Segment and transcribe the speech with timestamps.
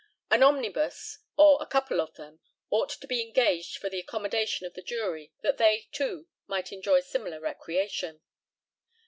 [0.31, 2.39] An omnibus, or a couple of them,
[2.71, 7.01] ought to be engaged for the accommodation of the jury that they, too, might enjoy
[7.01, 8.19] similar recreation.